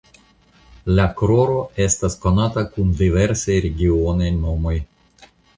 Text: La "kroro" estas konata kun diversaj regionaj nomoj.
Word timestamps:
La 0.99 1.05
"kroro" 1.19 1.59
estas 1.85 2.17
konata 2.25 2.65
kun 2.73 2.91
diversaj 3.05 3.61
regionaj 3.69 4.35
nomoj. 4.43 4.77